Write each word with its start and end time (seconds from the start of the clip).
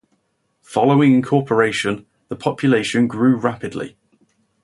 Following 0.63 1.13
incorporation, 1.13 2.07
the 2.27 2.35
population 2.35 3.05
grew 3.07 3.35
rapidly. 3.35 3.95